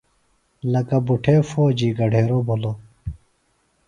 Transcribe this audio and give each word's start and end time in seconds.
لکہ 0.71 0.97
بُٹھے 1.05 1.35
فوجی 1.49 1.89
گھڈیروۡ 1.99 2.45
بِھلوۡ 2.47 2.77